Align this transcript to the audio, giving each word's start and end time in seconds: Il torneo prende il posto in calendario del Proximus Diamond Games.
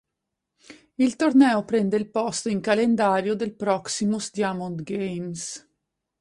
Il 0.95 1.15
torneo 1.15 1.63
prende 1.63 1.95
il 1.95 2.09
posto 2.09 2.49
in 2.49 2.59
calendario 2.59 3.35
del 3.35 3.53
Proximus 3.53 4.31
Diamond 4.31 4.81
Games. 4.81 5.69